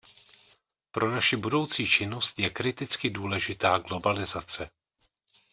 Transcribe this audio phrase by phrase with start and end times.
[0.91, 4.69] Pro naši budoucí činnost je kriticky důležitá globalizace.